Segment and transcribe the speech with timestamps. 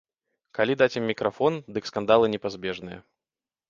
[0.59, 2.99] Калі даць ім мікрафон, дык скандалы непазбежныя.